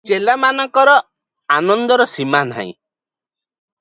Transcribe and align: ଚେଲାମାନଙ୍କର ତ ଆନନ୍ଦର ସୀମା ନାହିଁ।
ଚେଲାମାନଙ୍କର 0.09 0.95
ତ 1.01 1.05
ଆନନ୍ଦର 1.57 2.09
ସୀମା 2.15 2.43
ନାହିଁ। 2.53 2.67